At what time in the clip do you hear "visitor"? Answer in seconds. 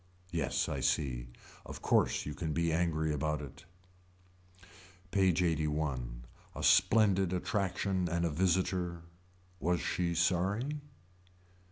8.31-9.03